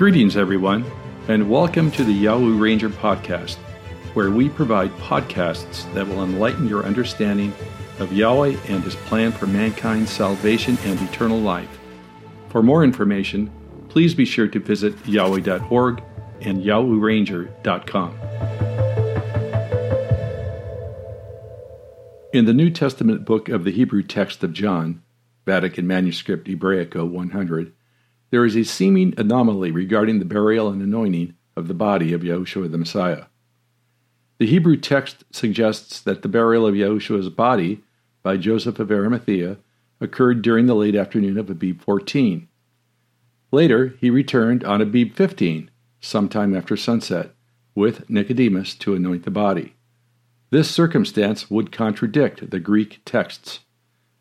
Greetings, 0.00 0.34
everyone, 0.34 0.90
and 1.28 1.50
welcome 1.50 1.90
to 1.90 2.02
the 2.02 2.12
Yahweh 2.14 2.58
Ranger 2.58 2.88
podcast, 2.88 3.56
where 4.14 4.30
we 4.30 4.48
provide 4.48 4.90
podcasts 4.92 5.92
that 5.92 6.08
will 6.08 6.24
enlighten 6.24 6.66
your 6.66 6.86
understanding 6.86 7.52
of 7.98 8.10
Yahweh 8.10 8.56
and 8.68 8.82
His 8.82 8.94
plan 8.96 9.30
for 9.30 9.46
mankind's 9.46 10.10
salvation 10.10 10.78
and 10.84 10.98
eternal 11.02 11.38
life. 11.38 11.68
For 12.48 12.62
more 12.62 12.82
information, 12.82 13.52
please 13.90 14.14
be 14.14 14.24
sure 14.24 14.48
to 14.48 14.58
visit 14.58 14.94
Yahweh.org 15.06 16.02
and 16.40 16.64
YahwehRanger.com. 16.64 18.18
In 22.32 22.46
the 22.46 22.54
New 22.54 22.70
Testament 22.70 23.26
book 23.26 23.50
of 23.50 23.64
the 23.64 23.72
Hebrew 23.72 24.02
text 24.02 24.42
of 24.42 24.54
John, 24.54 25.02
Vatican 25.44 25.86
Manuscript 25.86 26.48
Hebraico 26.48 27.06
100, 27.06 27.74
there 28.30 28.44
is 28.44 28.56
a 28.56 28.64
seeming 28.64 29.14
anomaly 29.16 29.70
regarding 29.70 30.18
the 30.18 30.24
burial 30.24 30.68
and 30.68 30.80
anointing 30.80 31.34
of 31.56 31.68
the 31.68 31.74
body 31.74 32.12
of 32.12 32.22
Yahushua 32.22 32.70
the 32.70 32.78
Messiah. 32.78 33.24
The 34.38 34.46
Hebrew 34.46 34.76
text 34.76 35.24
suggests 35.30 36.00
that 36.00 36.22
the 36.22 36.28
burial 36.28 36.66
of 36.66 36.74
Yahushua's 36.74 37.28
body 37.28 37.82
by 38.22 38.36
Joseph 38.36 38.78
of 38.78 38.90
Arimathea 38.90 39.58
occurred 40.00 40.42
during 40.42 40.66
the 40.66 40.74
late 40.74 40.96
afternoon 40.96 41.36
of 41.36 41.50
Abib 41.50 41.82
14. 41.82 42.48
Later, 43.52 43.94
he 44.00 44.10
returned 44.10 44.64
on 44.64 44.80
Abib 44.80 45.14
15, 45.14 45.70
sometime 46.00 46.56
after 46.56 46.76
sunset, 46.76 47.34
with 47.74 48.08
Nicodemus 48.08 48.74
to 48.76 48.94
anoint 48.94 49.24
the 49.24 49.30
body. 49.30 49.74
This 50.50 50.70
circumstance 50.70 51.50
would 51.50 51.72
contradict 51.72 52.50
the 52.50 52.60
Greek 52.60 53.00
texts, 53.04 53.60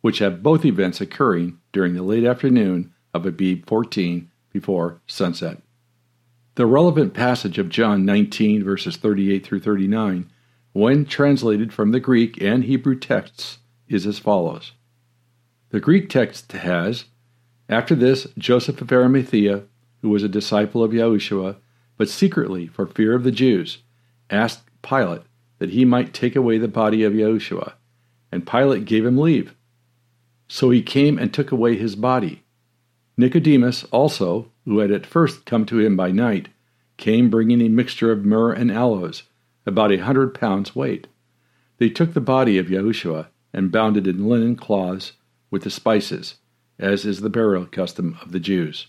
which 0.01 0.19
have 0.19 0.43
both 0.43 0.65
events 0.65 0.99
occurring 0.99 1.59
during 1.71 1.93
the 1.93 2.03
late 2.03 2.25
afternoon 2.25 2.93
of 3.13 3.25
Abib 3.25 3.67
14 3.67 4.29
before 4.51 5.01
sunset. 5.07 5.61
The 6.55 6.65
relevant 6.65 7.13
passage 7.13 7.57
of 7.57 7.69
John 7.69 8.05
19, 8.05 8.63
verses 8.63 8.97
38 8.97 9.45
through 9.45 9.61
39, 9.61 10.29
when 10.73 11.05
translated 11.05 11.73
from 11.73 11.91
the 11.91 11.99
Greek 11.99 12.41
and 12.41 12.63
Hebrew 12.63 12.99
texts, 12.99 13.59
is 13.87 14.05
as 14.05 14.19
follows. 14.19 14.73
The 15.69 15.79
Greek 15.79 16.09
text 16.09 16.51
has, 16.51 17.05
After 17.67 17.95
this, 17.95 18.27
Joseph 18.37 18.81
of 18.81 18.91
Arimathea, 18.91 19.63
who 20.01 20.09
was 20.09 20.23
a 20.23 20.29
disciple 20.29 20.83
of 20.83 20.91
Yahushua, 20.91 21.57
but 21.97 22.09
secretly 22.09 22.67
for 22.67 22.87
fear 22.87 23.13
of 23.13 23.23
the 23.23 23.31
Jews, 23.31 23.79
asked 24.29 24.63
Pilate 24.81 25.21
that 25.59 25.71
he 25.71 25.85
might 25.85 26.13
take 26.13 26.35
away 26.35 26.57
the 26.57 26.67
body 26.67 27.03
of 27.03 27.13
Yahushua, 27.13 27.73
and 28.31 28.47
Pilate 28.47 28.85
gave 28.85 29.05
him 29.05 29.17
leave. 29.17 29.55
So 30.47 30.69
he 30.69 30.81
came 30.81 31.17
and 31.17 31.33
took 31.33 31.51
away 31.51 31.77
his 31.77 31.95
body. 31.95 32.43
Nicodemus 33.19 33.83
also, 33.91 34.49
who 34.63 34.79
had 34.79 34.91
at 34.91 35.05
first 35.05 35.45
come 35.45 35.65
to 35.65 35.77
him 35.77 35.97
by 35.97 36.09
night, 36.09 36.47
came 36.95 37.29
bringing 37.29 37.61
a 37.61 37.67
mixture 37.67 38.13
of 38.13 38.23
myrrh 38.23 38.53
and 38.53 38.71
aloes, 38.71 39.23
about 39.65 39.91
a 39.91 39.97
hundred 39.97 40.33
pounds 40.33 40.73
weight. 40.73 41.05
They 41.79 41.89
took 41.89 42.13
the 42.13 42.21
body 42.21 42.57
of 42.57 42.67
Yahushua 42.67 43.27
and 43.53 43.73
bound 43.73 43.97
it 43.97 44.07
in 44.07 44.29
linen 44.29 44.55
cloths 44.55 45.11
with 45.51 45.63
the 45.63 45.69
spices, 45.69 46.35
as 46.79 47.05
is 47.05 47.19
the 47.19 47.29
burial 47.29 47.65
custom 47.65 48.17
of 48.21 48.31
the 48.31 48.39
Jews. 48.39 48.87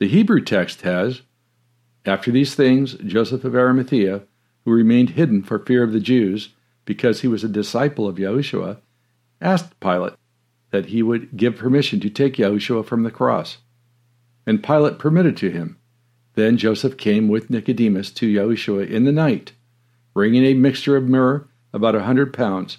The 0.00 0.08
Hebrew 0.08 0.44
text 0.44 0.82
has, 0.82 1.22
After 2.04 2.30
these 2.30 2.54
things, 2.54 2.92
Joseph 2.92 3.42
of 3.42 3.54
Arimathea, 3.54 4.24
who 4.66 4.70
remained 4.70 5.10
hidden 5.10 5.42
for 5.42 5.58
fear 5.58 5.82
of 5.82 5.94
the 5.94 6.00
Jews, 6.00 6.50
because 6.84 7.22
he 7.22 7.28
was 7.28 7.42
a 7.42 7.48
disciple 7.48 8.06
of 8.06 8.16
Yahushua, 8.16 8.82
asked 9.40 9.80
Pilate 9.80 10.12
that 10.70 10.86
he 10.86 11.02
would 11.02 11.36
give 11.36 11.56
permission 11.56 12.00
to 12.00 12.10
take 12.10 12.36
Yahushua 12.36 12.84
from 12.84 13.02
the 13.02 13.10
cross. 13.10 13.58
And 14.46 14.62
Pilate 14.62 14.98
permitted 14.98 15.36
to 15.38 15.50
him. 15.50 15.78
Then 16.34 16.56
Joseph 16.56 16.96
came 16.96 17.28
with 17.28 17.50
Nicodemus 17.50 18.10
to 18.12 18.26
Yahushua 18.26 18.88
in 18.88 19.04
the 19.04 19.12
night, 19.12 19.52
bringing 20.14 20.44
a 20.44 20.54
mixture 20.54 20.96
of 20.96 21.08
myrrh, 21.08 21.46
about 21.72 21.94
a 21.94 22.04
hundred 22.04 22.32
pounds. 22.32 22.78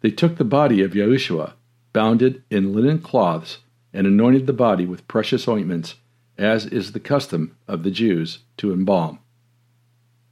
They 0.00 0.10
took 0.10 0.36
the 0.36 0.44
body 0.44 0.82
of 0.82 0.92
Yahushua, 0.92 1.54
bound 1.92 2.22
it 2.22 2.42
in 2.50 2.72
linen 2.72 3.00
cloths, 3.00 3.58
and 3.92 4.06
anointed 4.06 4.46
the 4.46 4.52
body 4.52 4.86
with 4.86 5.08
precious 5.08 5.48
ointments, 5.48 5.96
as 6.38 6.66
is 6.66 6.92
the 6.92 7.00
custom 7.00 7.56
of 7.66 7.82
the 7.82 7.90
Jews 7.90 8.40
to 8.58 8.72
embalm. 8.72 9.18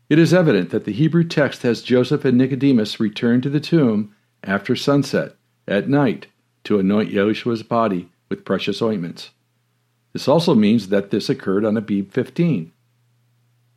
It 0.09 0.19
is 0.19 0.33
evident 0.33 0.71
that 0.71 0.85
the 0.85 0.93
Hebrew 0.93 1.25
text 1.25 1.63
has 1.63 1.83
Joseph 1.83 2.25
and 2.25 2.39
Nicodemus 2.39 2.99
return 2.99 3.41
to 3.43 3.51
the 3.51 3.61
tomb 3.61 4.15
after 4.43 4.75
sunset, 4.75 5.35
at 5.67 5.89
night, 5.89 6.29
to 6.69 6.79
anoint 6.79 7.11
Yahushua's 7.11 7.63
body 7.63 8.11
with 8.29 8.45
precious 8.45 8.83
ointments. 8.83 9.31
This 10.13 10.29
also 10.29 10.55
means 10.55 10.89
that 10.89 11.11
this 11.11 11.31
occurred 11.31 11.65
on 11.65 11.79
Abib 11.79 12.13
15. 12.13 12.71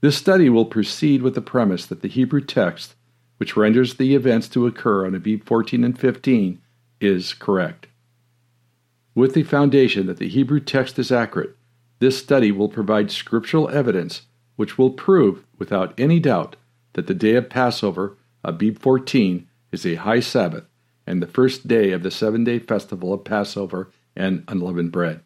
This 0.02 0.18
study 0.18 0.50
will 0.50 0.66
proceed 0.66 1.22
with 1.22 1.34
the 1.34 1.41
premise 1.41 1.85
that 1.85 2.02
the 2.02 2.09
Hebrew 2.09 2.41
text, 2.41 2.96
which 3.38 3.56
renders 3.56 3.96
the 3.96 4.13
events 4.13 4.50
to 4.50 4.68
occur 4.68 5.06
on 5.06 5.16
Abib 5.16 5.46
14 5.46 5.85
and 5.85 5.97
15, 5.97 6.62
is 7.00 7.34
correct. 7.34 7.88
With 9.16 9.35
the 9.35 9.44
foundation 9.44 10.06
that 10.08 10.18
the 10.18 10.28
Hebrew 10.28 10.59
text 10.59 11.00
is 11.00 11.13
accurate, 11.13 11.56
this 12.00 12.18
study 12.18 12.52
will 12.52 12.68
provide 12.68 13.09
scriptural 13.09 13.69
evidence 13.69 14.23
which 14.58 14.78
will 14.78 14.91
prove 14.91 15.46
without 15.58 15.97
any 15.97 16.19
doubt 16.19 16.58
that 16.91 17.08
the 17.08 17.13
day 17.13 17.35
of 17.35 17.50
Passover, 17.50 18.18
Abib 18.44 18.79
14, 18.79 19.47
is 19.72 19.85
a 19.85 19.96
high 19.96 20.19
Sabbath 20.19 20.66
and 21.11 21.22
the 21.22 21.27
first 21.27 21.67
day 21.67 21.91
of 21.91 22.03
the 22.03 22.09
seven 22.09 22.45
day 22.45 22.57
festival 22.57 23.11
of 23.11 23.25
Passover 23.25 23.91
and 24.16 24.45
unleavened 24.47 24.94
bread. 24.94 25.19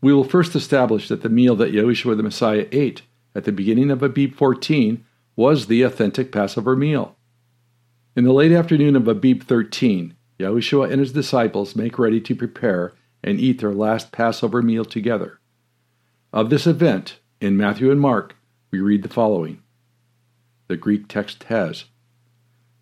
We 0.00 0.12
will 0.12 0.24
first 0.24 0.56
establish 0.56 1.06
that 1.06 1.22
the 1.22 1.28
meal 1.28 1.54
that 1.54 1.72
Yahushua 1.72 2.16
the 2.16 2.24
Messiah 2.24 2.66
ate 2.72 3.02
at 3.32 3.44
the 3.44 3.52
beginning 3.52 3.92
of 3.92 4.02
Abib 4.02 4.34
14 4.34 5.04
was 5.36 5.66
the 5.66 5.82
authentic 5.82 6.32
Passover 6.32 6.74
meal. 6.74 7.14
In 8.16 8.24
the 8.24 8.32
late 8.32 8.50
afternoon 8.50 8.96
of 8.96 9.06
Abib 9.06 9.44
13, 9.44 10.16
Yahushua 10.40 10.90
and 10.90 10.98
his 10.98 11.12
disciples 11.12 11.76
make 11.76 11.96
ready 11.96 12.20
to 12.20 12.34
prepare 12.34 12.92
and 13.22 13.38
eat 13.38 13.60
their 13.60 13.72
last 13.72 14.10
Passover 14.10 14.62
meal 14.62 14.84
together. 14.84 15.38
Of 16.32 16.50
this 16.50 16.66
event, 16.66 17.20
in 17.40 17.56
Matthew 17.56 17.92
and 17.92 18.00
Mark, 18.00 18.34
we 18.72 18.80
read 18.80 19.04
the 19.04 19.08
following. 19.08 19.62
The 20.66 20.76
Greek 20.76 21.06
text 21.06 21.44
has, 21.44 21.84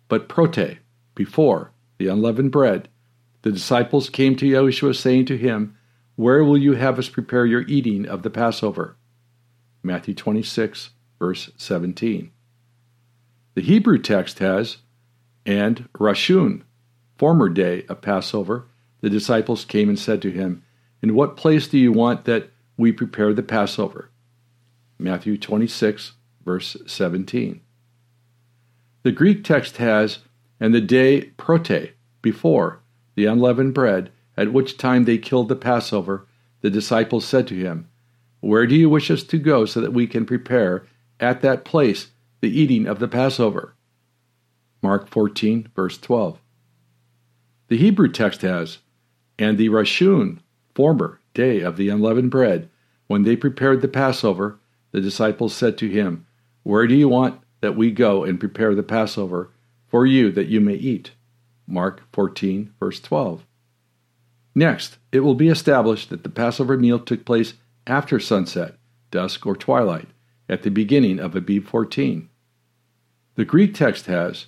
But 0.07 0.27
prote, 0.27 0.79
before, 1.13 1.71
the 2.01 2.11
unleavened 2.11 2.51
bread, 2.51 2.89
the 3.43 3.51
disciples 3.51 4.09
came 4.09 4.35
to 4.35 4.45
Yahushua, 4.45 4.95
saying 4.95 5.25
to 5.25 5.37
him, 5.37 5.77
Where 6.15 6.43
will 6.43 6.57
you 6.57 6.73
have 6.73 6.97
us 6.97 7.09
prepare 7.09 7.45
your 7.45 7.61
eating 7.67 8.07
of 8.07 8.23
the 8.23 8.31
Passover? 8.31 8.97
Matthew 9.83 10.15
26, 10.15 10.89
verse 11.19 11.51
17. 11.57 12.31
The 13.53 13.61
Hebrew 13.61 13.99
text 13.99 14.39
has, 14.39 14.77
And 15.45 15.89
Rashun, 15.93 16.63
former 17.19 17.49
day 17.49 17.85
of 17.87 18.01
Passover, 18.01 18.67
the 19.01 19.09
disciples 19.09 19.63
came 19.63 19.87
and 19.87 19.99
said 19.99 20.23
to 20.23 20.31
him, 20.31 20.63
In 21.03 21.13
what 21.13 21.37
place 21.37 21.67
do 21.67 21.77
you 21.77 21.91
want 21.91 22.25
that 22.25 22.49
we 22.77 22.91
prepare 22.91 23.31
the 23.31 23.43
Passover? 23.43 24.09
Matthew 24.97 25.37
26, 25.37 26.13
verse 26.43 26.77
17. 26.87 27.61
The 29.03 29.11
Greek 29.11 29.43
text 29.43 29.77
has, 29.77 30.19
and 30.61 30.75
the 30.75 30.79
day 30.79 31.31
prote, 31.37 31.91
before, 32.21 32.79
the 33.15 33.25
unleavened 33.25 33.73
bread, 33.73 34.11
at 34.37 34.53
which 34.53 34.77
time 34.77 35.05
they 35.05 35.17
killed 35.17 35.49
the 35.49 35.55
Passover, 35.55 36.27
the 36.61 36.69
disciples 36.69 37.25
said 37.25 37.47
to 37.47 37.55
him, 37.55 37.89
Where 38.41 38.67
do 38.67 38.75
you 38.75 38.87
wish 38.87 39.09
us 39.09 39.23
to 39.23 39.39
go 39.39 39.65
so 39.65 39.81
that 39.81 39.91
we 39.91 40.05
can 40.05 40.23
prepare 40.23 40.85
at 41.19 41.41
that 41.41 41.65
place 41.65 42.11
the 42.41 42.59
eating 42.59 42.85
of 42.85 42.99
the 42.99 43.07
Passover? 43.07 43.73
Mark 44.83 45.09
14, 45.09 45.69
verse 45.75 45.97
12. 45.97 46.39
The 47.67 47.77
Hebrew 47.77 48.11
text 48.11 48.43
has, 48.43 48.77
And 49.39 49.57
the 49.57 49.69
Rashun, 49.69 50.41
former 50.75 51.19
day 51.33 51.61
of 51.61 51.75
the 51.75 51.89
unleavened 51.89 52.29
bread, 52.29 52.69
when 53.07 53.23
they 53.23 53.35
prepared 53.35 53.81
the 53.81 53.87
Passover, 53.87 54.59
the 54.91 55.01
disciples 55.01 55.55
said 55.55 55.75
to 55.79 55.89
him, 55.89 56.27
Where 56.61 56.85
do 56.85 56.93
you 56.93 57.09
want 57.09 57.41
that 57.61 57.75
we 57.75 57.89
go 57.89 58.23
and 58.23 58.39
prepare 58.39 58.75
the 58.75 58.83
Passover 58.83 59.49
for 59.91 60.05
you 60.05 60.31
that 60.31 60.47
you 60.47 60.61
may 60.61 60.75
eat. 60.75 61.11
Mark 61.67 62.01
14, 62.13 62.73
verse 62.79 62.99
12. 63.01 63.45
Next, 64.55 64.97
it 65.11 65.19
will 65.19 65.35
be 65.35 65.49
established 65.49 66.09
that 66.09 66.23
the 66.23 66.29
Passover 66.29 66.77
meal 66.77 66.99
took 66.99 67.25
place 67.25 67.53
after 67.85 68.19
sunset, 68.19 68.75
dusk, 69.11 69.45
or 69.45 69.55
twilight, 69.55 70.07
at 70.49 70.63
the 70.63 70.71
beginning 70.71 71.19
of 71.19 71.35
Abib 71.35 71.65
14. 71.65 72.29
The 73.35 73.45
Greek 73.45 73.73
text 73.73 74.07
has, 74.07 74.47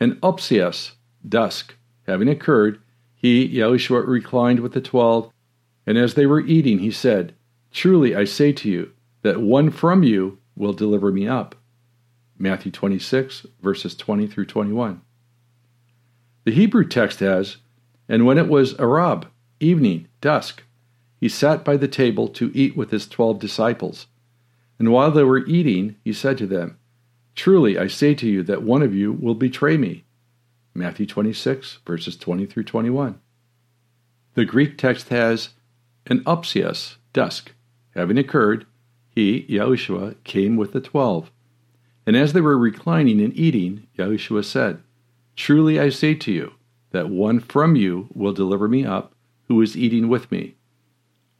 an 0.00 0.16
opsias, 0.16 0.92
dusk, 1.26 1.76
having 2.06 2.28
occurred, 2.28 2.80
he, 3.14 3.48
Yahushua, 3.48 4.06
reclined 4.06 4.60
with 4.60 4.72
the 4.72 4.80
twelve, 4.80 5.30
and 5.86 5.98
as 5.98 6.14
they 6.14 6.26
were 6.26 6.40
eating, 6.40 6.78
he 6.78 6.90
said, 6.90 7.34
Truly 7.72 8.14
I 8.14 8.24
say 8.24 8.52
to 8.52 8.68
you, 8.68 8.92
that 9.22 9.40
one 9.40 9.70
from 9.70 10.02
you 10.02 10.38
will 10.54 10.72
deliver 10.72 11.10
me 11.10 11.26
up. 11.26 11.54
Matthew 12.38 12.70
26, 12.70 13.46
verses 13.60 13.94
20 13.94 14.26
through 14.26 14.46
21. 14.46 15.02
The 16.44 16.52
Hebrew 16.52 16.86
text 16.86 17.20
has, 17.20 17.56
And 18.08 18.24
when 18.24 18.38
it 18.38 18.48
was 18.48 18.78
Arab, 18.78 19.28
evening, 19.60 20.08
dusk, 20.20 20.62
he 21.20 21.28
sat 21.28 21.64
by 21.64 21.76
the 21.76 21.88
table 21.88 22.28
to 22.28 22.52
eat 22.54 22.76
with 22.76 22.90
his 22.90 23.08
twelve 23.08 23.40
disciples. 23.40 24.06
And 24.78 24.92
while 24.92 25.10
they 25.10 25.24
were 25.24 25.44
eating, 25.46 25.96
he 26.04 26.12
said 26.12 26.38
to 26.38 26.46
them, 26.46 26.78
Truly 27.34 27.76
I 27.76 27.88
say 27.88 28.14
to 28.14 28.28
you 28.28 28.42
that 28.44 28.62
one 28.62 28.82
of 28.82 28.94
you 28.94 29.12
will 29.12 29.34
betray 29.34 29.76
me. 29.76 30.04
Matthew 30.74 31.06
26, 31.06 31.80
verses 31.84 32.16
20 32.16 32.46
through 32.46 32.64
21. 32.64 33.20
The 34.34 34.44
Greek 34.44 34.78
text 34.78 35.08
has 35.08 35.50
an 36.06 36.20
opsias, 36.20 36.96
dusk. 37.12 37.52
Having 37.96 38.18
occurred, 38.18 38.66
he, 39.08 39.44
Yahushua, 39.50 40.22
came 40.22 40.56
with 40.56 40.72
the 40.72 40.80
twelve. 40.80 41.32
And 42.08 42.16
as 42.16 42.32
they 42.32 42.40
were 42.40 42.56
reclining 42.56 43.20
and 43.20 43.36
eating, 43.36 43.86
Yahushua 43.98 44.42
said, 44.42 44.82
Truly 45.36 45.78
I 45.78 45.90
say 45.90 46.14
to 46.14 46.32
you, 46.32 46.54
that 46.90 47.10
one 47.10 47.38
from 47.38 47.76
you 47.76 48.08
will 48.14 48.32
deliver 48.32 48.66
me 48.66 48.82
up, 48.82 49.12
who 49.48 49.60
is 49.60 49.76
eating 49.76 50.08
with 50.08 50.32
me. 50.32 50.54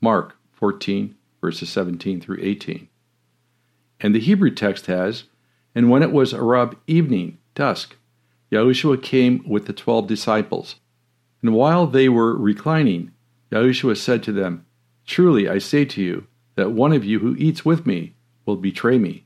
Mark 0.03 0.37
14, 0.53 1.15
verses 1.41 1.71
17 1.71 2.21
through 2.21 2.41
18. 2.43 2.87
And 4.01 4.15
the 4.15 4.21
Hebrew 4.21 4.55
text 4.55 4.85
has, 4.89 5.25
And 5.75 5.89
when 5.89 6.03
it 6.03 6.13
was 6.13 6.35
Arab 6.35 6.79
evening, 6.87 7.39
dusk, 7.55 7.97
Yahushua 8.53 9.03
came 9.03 9.43
with 9.49 9.65
the 9.65 9.73
twelve 9.73 10.07
disciples. 10.07 10.75
And 11.41 11.55
while 11.55 11.87
they 11.87 12.11
were 12.11 12.37
reclining, 12.37 13.13
Yahushua 13.51 13.97
said 13.97 14.23
to 14.25 14.33
them, 14.33 14.67
Truly 15.07 15.49
I 15.49 15.61
say 15.61 15.87
to 15.87 16.03
you, 16.03 16.27
that 16.57 16.73
one 16.73 16.93
of 16.93 17.07
you 17.07 17.21
who 17.21 17.37
eats 17.37 17.65
with 17.65 17.87
me 17.87 18.17
will 18.45 18.57
betray 18.57 18.99
me. 18.99 19.25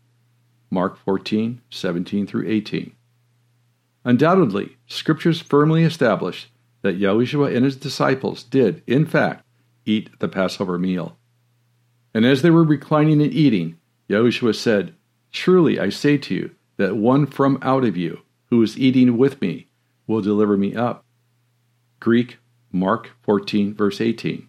Mark 0.72 0.96
14, 0.96 1.60
17 1.68 2.26
through 2.26 2.48
18. 2.48 2.96
Undoubtedly, 4.04 4.78
scriptures 4.86 5.40
firmly 5.40 5.84
establish 5.84 6.50
that 6.80 6.98
Yahushua 6.98 7.54
and 7.54 7.64
his 7.64 7.76
disciples 7.76 8.42
did, 8.42 8.82
in 8.86 9.04
fact, 9.04 9.44
eat 9.84 10.18
the 10.18 10.28
Passover 10.28 10.78
meal. 10.78 11.18
And 12.14 12.24
as 12.24 12.40
they 12.40 12.50
were 12.50 12.64
reclining 12.64 13.20
and 13.20 13.32
eating, 13.32 13.78
Yahushua 14.08 14.56
said, 14.56 14.94
Truly 15.30 15.78
I 15.78 15.90
say 15.90 16.16
to 16.16 16.34
you, 16.34 16.50
that 16.78 16.96
one 16.96 17.26
from 17.26 17.58
out 17.62 17.84
of 17.84 17.96
you, 17.96 18.22
who 18.46 18.62
is 18.62 18.78
eating 18.78 19.18
with 19.18 19.40
me, 19.40 19.68
will 20.06 20.22
deliver 20.22 20.56
me 20.56 20.74
up. 20.74 21.04
Greek, 22.00 22.38
Mark 22.72 23.10
14, 23.22 23.74
verse 23.74 24.00
18. 24.00 24.48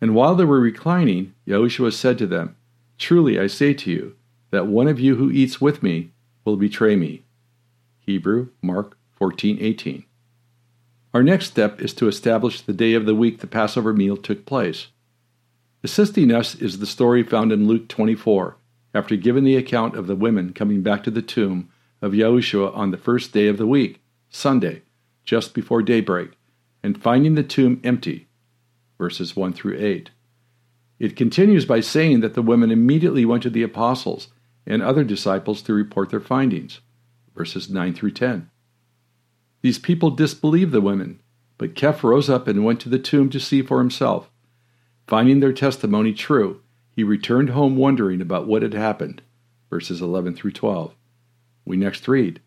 And 0.00 0.14
while 0.14 0.34
they 0.34 0.44
were 0.44 0.60
reclining, 0.60 1.34
Yahushua 1.46 1.92
said 1.92 2.16
to 2.18 2.26
them, 2.26 2.56
Truly 2.96 3.38
I 3.38 3.48
say 3.48 3.74
to 3.74 3.90
you, 3.90 4.15
that 4.50 4.66
one 4.66 4.88
of 4.88 5.00
you 5.00 5.16
who 5.16 5.30
eats 5.30 5.60
with 5.60 5.82
me 5.82 6.10
will 6.44 6.56
betray 6.56 6.96
me. 6.96 7.22
Hebrew, 8.00 8.48
Mark 8.62 8.96
14:18. 9.20 10.04
Our 11.12 11.22
next 11.22 11.46
step 11.46 11.80
is 11.80 11.94
to 11.94 12.08
establish 12.08 12.60
the 12.60 12.72
day 12.72 12.94
of 12.94 13.06
the 13.06 13.14
week 13.14 13.38
the 13.38 13.46
Passover 13.46 13.92
meal 13.92 14.16
took 14.16 14.44
place. 14.44 14.88
Assisting 15.82 16.30
us 16.30 16.54
is 16.54 16.78
the 16.78 16.86
story 16.86 17.22
found 17.22 17.52
in 17.52 17.66
Luke 17.66 17.88
24, 17.88 18.56
after 18.94 19.16
giving 19.16 19.44
the 19.44 19.56
account 19.56 19.96
of 19.96 20.06
the 20.06 20.16
women 20.16 20.52
coming 20.52 20.82
back 20.82 21.02
to 21.04 21.10
the 21.10 21.22
tomb 21.22 21.68
of 22.02 22.12
Yahushua 22.12 22.76
on 22.76 22.90
the 22.90 22.96
first 22.96 23.32
day 23.32 23.48
of 23.48 23.56
the 23.56 23.66
week, 23.66 24.00
Sunday, 24.30 24.82
just 25.24 25.54
before 25.54 25.82
daybreak, 25.82 26.30
and 26.82 27.02
finding 27.02 27.34
the 27.34 27.42
tomb 27.42 27.80
empty. 27.82 28.26
Verses 28.98 29.34
1 29.34 29.52
through 29.52 29.78
8. 29.78 30.10
It 30.98 31.16
continues 31.16 31.64
by 31.64 31.80
saying 31.80 32.20
that 32.20 32.34
the 32.34 32.42
women 32.42 32.70
immediately 32.70 33.24
went 33.24 33.42
to 33.42 33.50
the 33.50 33.62
apostles 33.62 34.28
and 34.66 34.82
other 34.82 35.04
disciples 35.04 35.62
to 35.62 35.72
report 35.72 36.10
their 36.10 36.20
findings 36.20 36.80
verses 37.36 37.68
9 37.68 37.94
through 37.94 38.12
10. 38.12 38.50
These 39.60 39.78
people 39.78 40.10
disbelieved 40.10 40.72
the 40.72 40.80
women, 40.80 41.20
but 41.58 41.74
Keph 41.74 42.02
rose 42.02 42.30
up 42.30 42.48
and 42.48 42.64
went 42.64 42.80
to 42.80 42.88
the 42.88 42.98
tomb 42.98 43.30
to 43.30 43.38
see 43.38 43.62
for 43.62 43.78
himself. 43.78 44.30
Finding 45.06 45.40
their 45.40 45.52
testimony 45.52 46.12
true, 46.12 46.62
he 46.90 47.04
returned 47.04 47.50
home 47.50 47.76
wondering 47.76 48.20
about 48.20 48.46
what 48.46 48.62
had 48.62 48.74
happened. 48.74 49.22
Verses 49.68 50.00
11 50.00 50.34
through 50.34 50.52
12. 50.52 50.94
We 51.64 51.76
next 51.76 52.08
read 52.08 52.40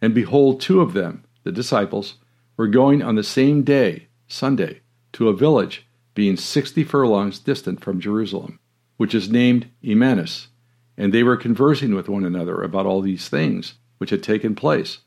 And 0.00 0.14
behold, 0.14 0.60
two 0.60 0.80
of 0.80 0.94
them, 0.94 1.24
the 1.44 1.52
disciples, 1.52 2.16
were 2.56 2.68
going 2.68 3.02
on 3.02 3.14
the 3.14 3.22
same 3.22 3.62
day, 3.62 4.08
Sunday, 4.26 4.80
to 5.12 5.28
a 5.28 5.36
village 5.36 5.86
being 6.14 6.36
sixty 6.36 6.84
furlongs 6.84 7.38
distant 7.38 7.82
from 7.82 8.00
Jerusalem, 8.00 8.58
which 8.96 9.14
is 9.14 9.30
named 9.30 9.68
Emmaus, 9.82 10.48
and 10.96 11.12
they 11.12 11.22
were 11.22 11.36
conversing 11.36 11.94
with 11.94 12.08
one 12.08 12.24
another 12.24 12.62
about 12.62 12.86
all 12.86 13.00
these 13.00 13.28
things 13.28 13.74
which 13.98 14.10
had 14.10 14.22
taken 14.22 14.54
place. 14.54 14.98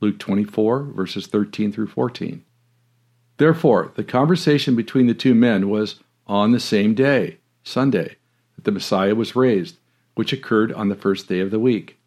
Luke 0.00 0.18
24, 0.18 0.84
verses 0.84 1.26
13 1.26 1.72
through 1.72 1.86
14. 1.86 2.44
Therefore, 3.36 3.92
the 3.96 4.04
conversation 4.04 4.76
between 4.76 5.06
the 5.06 5.14
two 5.14 5.34
men 5.34 5.68
was 5.68 6.00
on 6.26 6.52
the 6.52 6.60
same 6.60 6.94
day, 6.94 7.38
Sunday, 7.64 8.16
that 8.56 8.64
the 8.64 8.72
Messiah 8.72 9.14
was 9.14 9.36
raised, 9.36 9.78
which 10.14 10.32
occurred 10.32 10.72
on 10.72 10.88
the 10.88 10.94
first 10.94 11.28
day 11.28 11.40
of 11.40 11.50
the 11.50 11.58
week. 11.58 11.98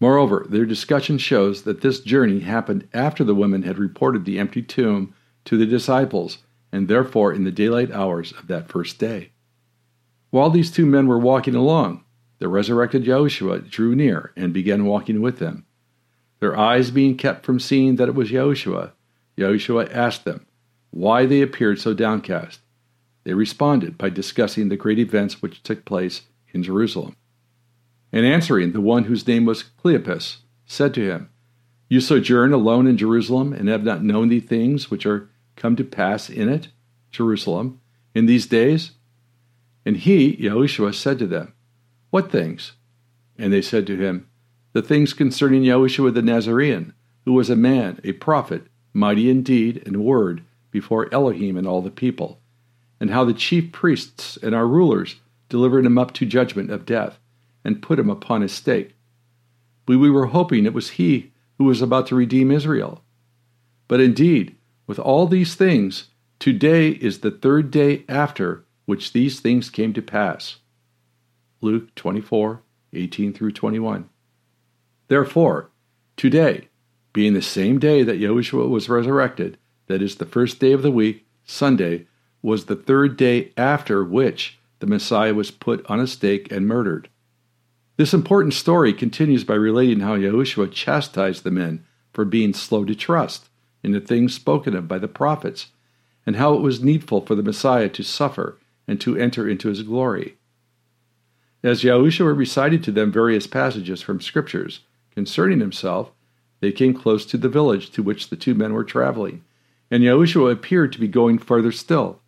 Moreover, 0.00 0.46
their 0.48 0.64
discussion 0.64 1.18
shows 1.18 1.62
that 1.62 1.80
this 1.80 2.00
journey 2.00 2.40
happened 2.40 2.88
after 2.94 3.24
the 3.24 3.34
women 3.34 3.62
had 3.62 3.78
reported 3.78 4.24
the 4.24 4.38
empty 4.38 4.62
tomb 4.62 5.14
to 5.44 5.56
the 5.56 5.66
disciples, 5.66 6.38
and 6.72 6.88
therefore 6.88 7.32
in 7.32 7.44
the 7.44 7.50
daylight 7.50 7.90
hours 7.90 8.32
of 8.32 8.46
that 8.46 8.68
first 8.68 8.98
day. 8.98 9.30
While 10.30 10.50
these 10.50 10.70
two 10.70 10.86
men 10.86 11.06
were 11.06 11.18
walking 11.18 11.54
along, 11.54 12.04
the 12.38 12.48
resurrected 12.48 13.04
Yahushua 13.04 13.68
drew 13.68 13.94
near 13.94 14.32
and 14.36 14.52
began 14.52 14.84
walking 14.84 15.20
with 15.20 15.38
them. 15.38 15.66
Their 16.40 16.56
eyes 16.56 16.90
being 16.90 17.16
kept 17.16 17.44
from 17.44 17.58
seeing 17.58 17.96
that 17.96 18.08
it 18.08 18.14
was 18.14 18.30
Yahushua, 18.30 18.92
Yahushua 19.36 19.92
asked 19.94 20.24
them 20.24 20.46
why 20.90 21.26
they 21.26 21.42
appeared 21.42 21.80
so 21.80 21.94
downcast. 21.94 22.60
They 23.24 23.34
responded 23.34 23.98
by 23.98 24.10
discussing 24.10 24.68
the 24.68 24.76
great 24.76 24.98
events 24.98 25.42
which 25.42 25.62
took 25.62 25.84
place 25.84 26.22
in 26.52 26.62
Jerusalem. 26.62 27.16
And 28.12 28.24
answering, 28.24 28.72
the 28.72 28.80
one 28.80 29.04
whose 29.04 29.26
name 29.26 29.44
was 29.44 29.64
Cleopas 29.82 30.38
said 30.66 30.94
to 30.94 31.04
him, 31.04 31.30
You 31.88 32.00
sojourn 32.00 32.52
alone 32.52 32.86
in 32.86 32.96
Jerusalem 32.96 33.52
and 33.52 33.68
have 33.68 33.84
not 33.84 34.02
known 34.02 34.28
the 34.28 34.40
things 34.40 34.90
which 34.90 35.04
are 35.04 35.28
come 35.56 35.76
to 35.76 35.84
pass 35.84 36.30
in 36.30 36.48
it, 36.48 36.68
Jerusalem, 37.10 37.80
in 38.14 38.26
these 38.26 38.46
days? 38.46 38.92
And 39.84 39.96
he, 39.98 40.36
Yahushua, 40.36 40.94
said 40.94 41.18
to 41.18 41.26
them, 41.26 41.52
what 42.10 42.32
things? 42.32 42.72
And 43.36 43.52
they 43.52 43.62
said 43.62 43.86
to 43.86 43.96
him, 43.96 44.28
The 44.72 44.82
things 44.82 45.12
concerning 45.12 45.62
Yahushua 45.62 46.14
the 46.14 46.22
Nazarene, 46.22 46.94
who 47.24 47.34
was 47.34 47.50
a 47.50 47.56
man, 47.56 48.00
a 48.02 48.12
prophet, 48.12 48.66
mighty 48.94 49.28
indeed 49.28 49.76
in 49.76 49.82
deed 49.82 49.86
and 49.86 50.04
word 50.04 50.42
before 50.70 51.12
Elohim 51.12 51.56
and 51.56 51.66
all 51.66 51.82
the 51.82 51.90
people, 51.90 52.40
and 52.98 53.10
how 53.10 53.24
the 53.24 53.34
chief 53.34 53.72
priests 53.72 54.38
and 54.42 54.54
our 54.54 54.66
rulers 54.66 55.16
delivered 55.48 55.84
him 55.84 55.98
up 55.98 56.12
to 56.14 56.26
judgment 56.26 56.70
of 56.70 56.86
death, 56.86 57.18
and 57.64 57.82
put 57.82 57.98
him 57.98 58.08
upon 58.08 58.42
a 58.42 58.48
stake. 58.48 58.94
We, 59.86 59.96
we 59.96 60.10
were 60.10 60.26
hoping 60.26 60.64
it 60.64 60.74
was 60.74 60.90
he 60.90 61.32
who 61.58 61.64
was 61.64 61.82
about 61.82 62.06
to 62.08 62.14
redeem 62.14 62.50
Israel. 62.50 63.02
But 63.88 64.00
indeed, 64.00 64.56
with 64.86 64.98
all 64.98 65.26
these 65.26 65.54
things, 65.54 66.08
today 66.38 66.90
is 66.90 67.20
the 67.20 67.30
third 67.30 67.70
day 67.70 68.04
after 68.08 68.64
which 68.86 69.12
these 69.12 69.40
things 69.40 69.68
came 69.70 69.92
to 69.92 70.02
pass. 70.02 70.56
Luke 71.60 71.94
24, 71.94 72.62
18 72.92 73.32
through 73.32 73.52
21. 73.52 74.08
Therefore, 75.08 75.70
today, 76.16 76.68
being 77.12 77.34
the 77.34 77.42
same 77.42 77.78
day 77.78 78.02
that 78.02 78.20
Yahushua 78.20 78.68
was 78.68 78.88
resurrected, 78.88 79.58
that 79.86 80.02
is 80.02 80.16
the 80.16 80.26
first 80.26 80.60
day 80.60 80.72
of 80.72 80.82
the 80.82 80.90
week, 80.90 81.26
Sunday, 81.44 82.06
was 82.42 82.66
the 82.66 82.76
third 82.76 83.16
day 83.16 83.52
after 83.56 84.04
which 84.04 84.58
the 84.78 84.86
Messiah 84.86 85.34
was 85.34 85.50
put 85.50 85.84
on 85.90 85.98
a 85.98 86.06
stake 86.06 86.52
and 86.52 86.66
murdered. 86.66 87.08
This 87.96 88.14
important 88.14 88.54
story 88.54 88.92
continues 88.92 89.42
by 89.42 89.54
relating 89.54 90.00
how 90.00 90.16
Yahushua 90.16 90.70
chastised 90.70 91.42
the 91.42 91.50
men 91.50 91.84
for 92.12 92.24
being 92.24 92.54
slow 92.54 92.84
to 92.84 92.94
trust 92.94 93.48
in 93.82 93.92
the 93.92 94.00
things 94.00 94.34
spoken 94.34 94.76
of 94.76 94.86
by 94.86 94.98
the 94.98 95.08
prophets, 95.08 95.68
and 96.26 96.36
how 96.36 96.54
it 96.54 96.60
was 96.60 96.82
needful 96.82 97.24
for 97.24 97.34
the 97.34 97.42
Messiah 97.42 97.88
to 97.88 98.02
suffer 98.02 98.58
and 98.86 99.00
to 99.00 99.16
enter 99.16 99.48
into 99.48 99.68
his 99.68 99.82
glory. 99.82 100.36
As 101.62 101.82
Yahushua 101.82 102.36
recited 102.36 102.84
to 102.84 102.92
them 102.92 103.10
various 103.10 103.46
passages 103.46 104.00
from 104.00 104.20
Scriptures 104.20 104.80
concerning 105.10 105.60
himself, 105.60 106.12
they 106.60 106.72
came 106.72 106.94
close 106.94 107.26
to 107.26 107.36
the 107.36 107.48
village 107.48 107.90
to 107.90 108.02
which 108.02 108.28
the 108.28 108.36
two 108.36 108.54
men 108.54 108.72
were 108.72 108.84
traveling, 108.84 109.44
and 109.90 110.02
Yahushua 110.02 110.52
appeared 110.52 110.92
to 110.92 111.00
be 111.00 111.08
going 111.08 111.38
farther 111.38 111.72
still. 111.72 112.20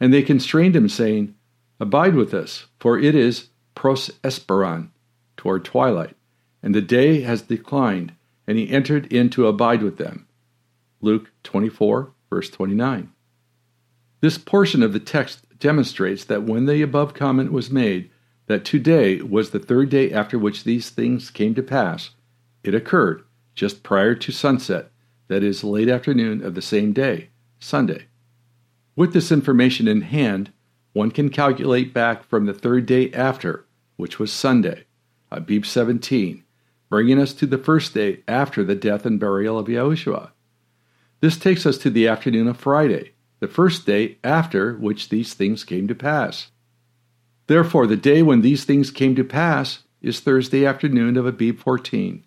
And 0.00 0.12
they 0.12 0.22
constrained 0.22 0.74
him, 0.74 0.88
saying, 0.88 1.34
Abide 1.78 2.14
with 2.14 2.34
us, 2.34 2.66
for 2.78 2.98
it 2.98 3.14
is 3.14 3.48
pros 3.74 4.10
esperan, 4.22 4.90
toward 5.36 5.64
twilight, 5.64 6.16
and 6.62 6.74
the 6.74 6.80
day 6.80 7.20
has 7.22 7.42
declined, 7.42 8.12
and 8.46 8.58
he 8.58 8.70
entered 8.70 9.12
in 9.12 9.30
to 9.30 9.46
abide 9.46 9.82
with 9.82 9.98
them. 9.98 10.26
Luke 11.00 11.30
24, 11.44 12.12
verse 12.30 12.50
29. 12.50 13.12
This 14.20 14.38
portion 14.38 14.82
of 14.82 14.92
the 14.92 15.00
text 15.00 15.44
demonstrates 15.58 16.24
that 16.24 16.44
when 16.44 16.66
the 16.66 16.82
above 16.82 17.14
comment 17.14 17.52
was 17.52 17.70
made, 17.70 18.10
that 18.52 18.66
today 18.66 19.22
was 19.22 19.48
the 19.48 19.58
third 19.58 19.88
day 19.88 20.12
after 20.12 20.38
which 20.38 20.64
these 20.64 20.90
things 20.90 21.30
came 21.30 21.54
to 21.54 21.62
pass, 21.62 22.10
it 22.62 22.74
occurred 22.74 23.24
just 23.54 23.82
prior 23.82 24.14
to 24.14 24.30
sunset, 24.30 24.90
that 25.28 25.42
is, 25.42 25.64
late 25.64 25.88
afternoon 25.88 26.44
of 26.44 26.54
the 26.54 26.60
same 26.60 26.92
day, 26.92 27.30
Sunday. 27.58 28.08
With 28.94 29.14
this 29.14 29.32
information 29.32 29.88
in 29.88 30.02
hand, 30.02 30.52
one 30.92 31.10
can 31.10 31.30
calculate 31.30 31.94
back 31.94 32.24
from 32.24 32.44
the 32.44 32.52
third 32.52 32.84
day 32.84 33.10
after, 33.12 33.64
which 33.96 34.18
was 34.18 34.30
Sunday, 34.30 34.84
Abib 35.30 35.64
17, 35.64 36.44
bringing 36.90 37.18
us 37.18 37.32
to 37.32 37.46
the 37.46 37.56
first 37.56 37.94
day 37.94 38.22
after 38.28 38.62
the 38.62 38.74
death 38.74 39.06
and 39.06 39.18
burial 39.18 39.58
of 39.58 39.68
Yahushua. 39.68 40.30
This 41.20 41.38
takes 41.38 41.64
us 41.64 41.78
to 41.78 41.88
the 41.88 42.06
afternoon 42.06 42.48
of 42.48 42.58
Friday, 42.58 43.12
the 43.40 43.48
first 43.48 43.86
day 43.86 44.18
after 44.22 44.74
which 44.74 45.08
these 45.08 45.32
things 45.32 45.64
came 45.64 45.88
to 45.88 45.94
pass. 45.94 46.48
Therefore, 47.46 47.86
the 47.86 47.96
day 47.96 48.22
when 48.22 48.40
these 48.40 48.64
things 48.64 48.90
came 48.90 49.14
to 49.16 49.24
pass 49.24 49.82
is 50.00 50.20
Thursday 50.20 50.64
afternoon 50.64 51.16
of 51.16 51.26
Abib 51.26 51.58
14. 51.58 52.24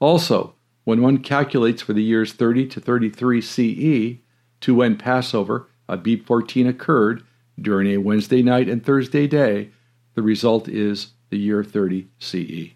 Also, 0.00 0.54
when 0.84 1.00
one 1.00 1.18
calculates 1.18 1.82
for 1.82 1.92
the 1.92 2.02
years 2.02 2.32
30 2.32 2.66
to 2.66 2.80
33 2.80 3.40
CE 3.40 4.18
to 4.60 4.74
when 4.74 4.96
Passover, 4.96 5.68
Abib 5.88 6.24
14, 6.24 6.66
occurred 6.66 7.22
during 7.60 7.88
a 7.88 7.98
Wednesday 7.98 8.42
night 8.42 8.68
and 8.68 8.84
Thursday 8.84 9.26
day, 9.26 9.70
the 10.14 10.22
result 10.22 10.68
is 10.68 11.12
the 11.30 11.38
year 11.38 11.62
30 11.62 12.08
CE. 12.18 12.74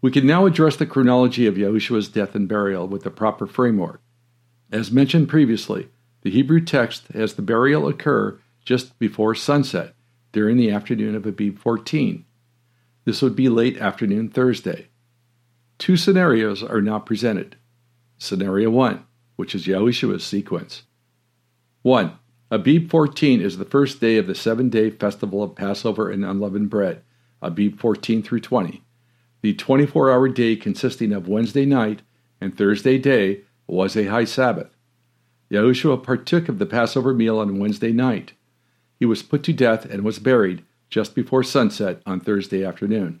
We 0.00 0.10
can 0.10 0.26
now 0.26 0.46
address 0.46 0.76
the 0.76 0.86
chronology 0.86 1.46
of 1.46 1.54
Yahushua's 1.54 2.08
death 2.08 2.34
and 2.34 2.48
burial 2.48 2.88
with 2.88 3.04
the 3.04 3.10
proper 3.10 3.46
framework. 3.46 4.00
As 4.70 4.90
mentioned 4.90 5.28
previously, 5.28 5.88
the 6.22 6.30
Hebrew 6.30 6.60
text 6.64 7.08
has 7.08 7.34
the 7.34 7.42
burial 7.42 7.86
occur 7.88 8.38
just 8.64 8.98
before 8.98 9.34
sunset 9.34 9.94
during 10.32 10.56
the 10.56 10.70
afternoon 10.70 11.14
of 11.14 11.26
Abib 11.26 11.58
14. 11.58 12.24
This 13.04 13.22
would 13.22 13.36
be 13.36 13.48
late 13.48 13.78
afternoon 13.78 14.28
Thursday. 14.28 14.88
Two 15.78 15.96
scenarios 15.96 16.62
are 16.62 16.80
now 16.80 16.98
presented. 16.98 17.56
Scenario 18.18 18.70
1, 18.70 19.04
which 19.36 19.54
is 19.54 19.66
Yahushua's 19.66 20.24
sequence. 20.24 20.84
1. 21.82 22.12
Abib 22.50 22.90
14 22.90 23.40
is 23.40 23.58
the 23.58 23.64
first 23.64 24.00
day 24.00 24.16
of 24.16 24.26
the 24.26 24.34
seven 24.34 24.68
day 24.68 24.90
festival 24.90 25.42
of 25.42 25.56
Passover 25.56 26.10
and 26.10 26.24
unleavened 26.24 26.70
bread, 26.70 27.02
Abib 27.40 27.78
14 27.80 28.22
through 28.22 28.40
20. 28.40 28.82
The 29.40 29.54
24 29.54 30.12
hour 30.12 30.28
day 30.28 30.54
consisting 30.54 31.12
of 31.12 31.26
Wednesday 31.26 31.66
night 31.66 32.02
and 32.40 32.56
Thursday 32.56 32.98
day 32.98 33.40
was 33.66 33.96
a 33.96 34.06
high 34.06 34.24
Sabbath. 34.24 34.76
Yahushua 35.50 36.02
partook 36.02 36.48
of 36.48 36.58
the 36.58 36.66
Passover 36.66 37.12
meal 37.12 37.38
on 37.38 37.58
Wednesday 37.58 37.92
night. 37.92 38.34
He 39.02 39.06
was 39.06 39.24
put 39.24 39.42
to 39.42 39.52
death 39.52 39.84
and 39.84 40.04
was 40.04 40.20
buried 40.20 40.62
just 40.88 41.16
before 41.16 41.42
sunset 41.42 42.00
on 42.06 42.20
Thursday 42.20 42.64
afternoon. 42.64 43.20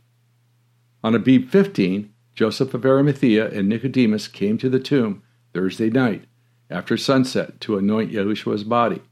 On 1.02 1.12
Abib 1.12 1.48
15, 1.48 2.08
Joseph 2.36 2.72
of 2.72 2.84
Arimathea 2.84 3.50
and 3.50 3.68
Nicodemus 3.68 4.28
came 4.28 4.58
to 4.58 4.70
the 4.70 4.78
tomb 4.78 5.24
Thursday 5.52 5.90
night 5.90 6.26
after 6.70 6.96
sunset 6.96 7.60
to 7.62 7.78
anoint 7.78 8.12
Yahushua's 8.12 8.62
body. 8.62 9.02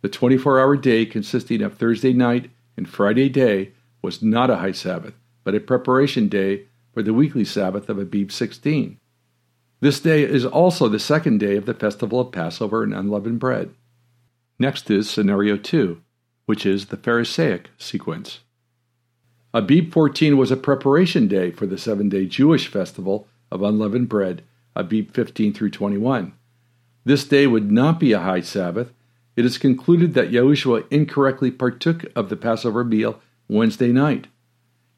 The 0.00 0.08
24 0.08 0.60
hour 0.60 0.76
day 0.76 1.04
consisting 1.04 1.60
of 1.60 1.76
Thursday 1.76 2.14
night 2.14 2.50
and 2.74 2.88
Friday 2.88 3.28
day 3.28 3.72
was 4.00 4.22
not 4.22 4.48
a 4.48 4.56
high 4.56 4.72
Sabbath, 4.72 5.12
but 5.44 5.54
a 5.54 5.60
preparation 5.60 6.26
day 6.26 6.68
for 6.94 7.02
the 7.02 7.12
weekly 7.12 7.44
Sabbath 7.44 7.90
of 7.90 7.98
Abib 7.98 8.32
16. 8.32 8.98
This 9.80 10.00
day 10.00 10.22
is 10.22 10.46
also 10.46 10.88
the 10.88 10.98
second 10.98 11.36
day 11.36 11.56
of 11.56 11.66
the 11.66 11.74
festival 11.74 12.18
of 12.18 12.32
Passover 12.32 12.82
and 12.82 12.94
unleavened 12.94 13.40
bread. 13.40 13.74
Next 14.58 14.90
is 14.90 15.08
scenario 15.08 15.56
2, 15.56 16.00
which 16.46 16.66
is 16.66 16.86
the 16.86 16.96
Pharisaic 16.96 17.70
sequence. 17.78 18.40
Abib 19.54 19.92
14 19.92 20.36
was 20.36 20.50
a 20.50 20.56
preparation 20.56 21.28
day 21.28 21.50
for 21.50 21.66
the 21.66 21.78
seven 21.78 22.08
day 22.08 22.26
Jewish 22.26 22.68
festival 22.68 23.28
of 23.50 23.62
unleavened 23.62 24.08
bread, 24.08 24.42
Abib 24.74 25.12
15 25.12 25.52
through 25.52 25.70
21. 25.70 26.32
This 27.04 27.24
day 27.24 27.46
would 27.46 27.70
not 27.70 28.00
be 28.00 28.12
a 28.12 28.20
high 28.20 28.40
Sabbath, 28.40 28.92
it 29.34 29.44
is 29.44 29.58
concluded 29.58 30.14
that 30.14 30.30
Yahushua 30.30 30.84
incorrectly 30.90 31.50
partook 31.50 32.04
of 32.14 32.28
the 32.28 32.36
Passover 32.36 32.84
meal 32.84 33.20
Wednesday 33.48 33.92
night. 33.92 34.26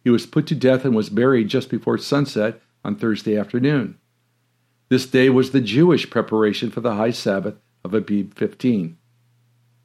He 0.02 0.10
was 0.10 0.26
put 0.26 0.46
to 0.48 0.54
death 0.54 0.84
and 0.84 0.94
was 0.94 1.08
buried 1.08 1.48
just 1.48 1.70
before 1.70 1.98
sunset 1.98 2.60
on 2.84 2.96
Thursday 2.96 3.38
afternoon. 3.38 3.98
This 4.88 5.06
day 5.06 5.30
was 5.30 5.50
the 5.50 5.60
Jewish 5.60 6.10
preparation 6.10 6.70
for 6.70 6.80
the 6.80 6.96
high 6.96 7.12
Sabbath 7.12 7.54
of 7.84 7.94
Abib 7.94 8.34
15. 8.34 8.98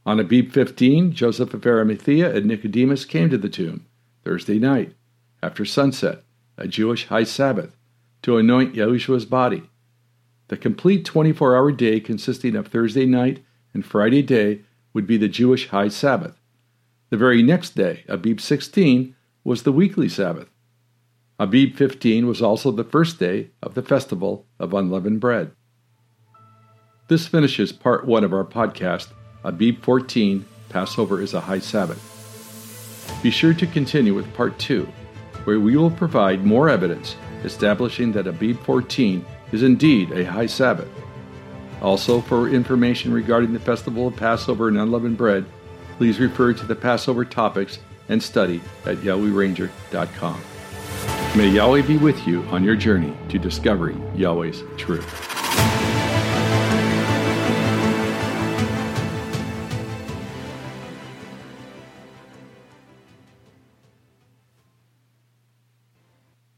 On 0.09 0.19
Abib 0.19 0.51
15, 0.51 1.11
Joseph 1.11 1.53
of 1.53 1.67
Arimathea 1.67 2.35
and 2.35 2.47
Nicodemus 2.47 3.05
came 3.05 3.29
to 3.29 3.37
the 3.37 3.47
tomb 3.47 3.85
Thursday 4.23 4.57
night, 4.57 4.95
after 5.43 5.65
sunset, 5.65 6.23
a 6.57 6.67
Jewish 6.67 7.05
high 7.05 7.25
Sabbath, 7.25 7.77
to 8.23 8.37
anoint 8.37 8.73
Yahushua's 8.73 9.25
body. 9.25 9.61
The 10.47 10.57
complete 10.57 11.05
24 11.05 11.55
hour 11.55 11.71
day 11.71 11.99
consisting 11.99 12.55
of 12.55 12.69
Thursday 12.69 13.05
night 13.05 13.43
and 13.71 13.85
Friday 13.85 14.23
day 14.23 14.61
would 14.95 15.05
be 15.05 15.15
the 15.15 15.27
Jewish 15.27 15.67
high 15.67 15.89
Sabbath. 15.89 16.41
The 17.11 17.17
very 17.17 17.43
next 17.43 17.75
day, 17.75 18.03
Abib 18.07 18.41
16, 18.41 19.15
was 19.43 19.61
the 19.61 19.71
weekly 19.71 20.09
Sabbath. 20.09 20.49
Abib 21.37 21.75
15 21.75 22.25
was 22.25 22.41
also 22.41 22.71
the 22.71 22.83
first 22.83 23.19
day 23.19 23.51
of 23.61 23.75
the 23.75 23.83
festival 23.83 24.47
of 24.57 24.73
unleavened 24.73 25.19
bread. 25.19 25.51
This 27.09 27.27
finishes 27.27 27.71
part 27.71 28.07
one 28.07 28.23
of 28.23 28.33
our 28.33 28.43
podcast, 28.43 29.09
Abib 29.43 29.81
14 29.83 30.45
Passover 30.67 31.21
is 31.21 31.33
a 31.33 31.39
High 31.39 31.59
Sabbath. 31.59 32.03
Be 33.23 33.31
sure 33.31 33.53
to 33.53 33.65
continue 33.65 34.13
with 34.13 34.33
part 34.33 34.57
two, 34.59 34.87
where 35.45 35.59
we 35.59 35.77
will 35.77 35.91
provide 35.91 36.45
more 36.45 36.69
evidence 36.69 37.15
establishing 37.43 38.11
that 38.11 38.27
Abib 38.27 38.59
14 38.63 39.25
is 39.53 39.63
indeed 39.63 40.11
a 40.11 40.25
high 40.25 40.45
Sabbath. 40.45 40.89
Also, 41.81 42.19
for 42.19 42.49
information 42.49 43.13
regarding 43.13 43.53
the 43.53 43.59
festival 43.59 44.07
of 44.07 44.15
Passover 44.17 44.67
and 44.67 44.77
unleavened 44.77 45.17
bread, 45.17 45.45
please 45.97 46.19
refer 46.19 46.51
to 46.53 46.65
the 46.65 46.75
Passover 46.75 47.23
topics 47.23 47.79
and 48.09 48.21
study 48.21 48.61
at 48.85 48.97
YahwehRanger.com. 48.97 50.41
May 51.37 51.49
Yahweh 51.49 51.83
be 51.83 51.97
with 51.97 52.27
you 52.27 52.43
on 52.45 52.63
your 52.63 52.75
journey 52.75 53.15
to 53.29 53.39
discovering 53.39 54.03
Yahweh's 54.15 54.63
truth. 54.77 55.38